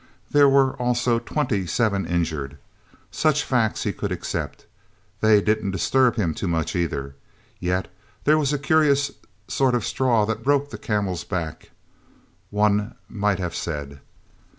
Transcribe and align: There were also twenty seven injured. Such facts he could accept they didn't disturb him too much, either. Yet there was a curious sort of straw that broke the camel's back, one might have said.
There 0.31 0.49
were 0.49 0.73
also 0.77 1.19
twenty 1.19 1.67
seven 1.67 2.07
injured. 2.07 2.57
Such 3.11 3.43
facts 3.43 3.83
he 3.83 3.93
could 3.93 4.11
accept 4.11 4.65
they 5.19 5.41
didn't 5.41 5.69
disturb 5.69 6.15
him 6.15 6.33
too 6.33 6.47
much, 6.47 6.75
either. 6.75 7.13
Yet 7.59 7.87
there 8.23 8.39
was 8.39 8.51
a 8.51 8.57
curious 8.57 9.11
sort 9.47 9.75
of 9.75 9.85
straw 9.85 10.25
that 10.25 10.43
broke 10.43 10.71
the 10.71 10.79
camel's 10.79 11.23
back, 11.23 11.69
one 12.49 12.95
might 13.09 13.37
have 13.37 13.53
said. 13.53 13.99